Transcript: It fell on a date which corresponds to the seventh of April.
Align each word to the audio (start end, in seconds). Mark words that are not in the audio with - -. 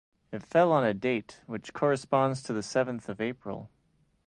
It 0.31 0.41
fell 0.41 0.71
on 0.71 0.83
a 0.83 0.95
date 0.95 1.41
which 1.45 1.73
corresponds 1.73 2.41
to 2.41 2.53
the 2.53 2.63
seventh 2.63 3.07
of 3.07 3.21
April. 3.21 3.69